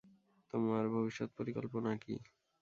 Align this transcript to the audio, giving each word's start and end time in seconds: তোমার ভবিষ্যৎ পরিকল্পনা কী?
তোমার 0.53 0.83
ভবিষ্যৎ 0.89 1.29
পরিকল্পনা 1.37 1.91
কী? 1.97 2.15